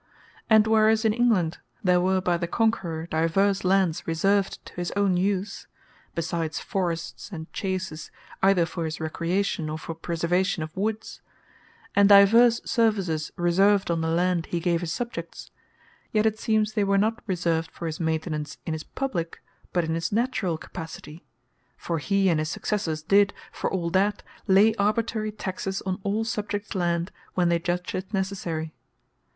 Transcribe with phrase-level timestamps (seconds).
[0.49, 5.15] And whereas in England, there were by the Conquerour, divers Lands reserved to his own
[5.15, 5.67] use,
[6.15, 8.09] (besides Forrests, and Chases,
[8.41, 11.21] either for his recreation, or for preservation of Woods,)
[11.95, 15.51] and divers services reserved on the Land he gave his Subjects;
[16.11, 19.39] yet it seems they were not reserved for his Maintenance in his Publique,
[19.71, 21.23] but in his Naturall capacity:
[21.77, 26.73] For he, and his Successors did for all that, lay Arbitrary Taxes on all Subjects
[26.73, 28.73] land, when they judged it necessary.